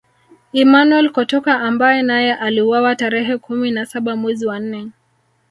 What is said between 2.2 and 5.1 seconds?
aliuawa tarehe kumi na saba mwezi wa nne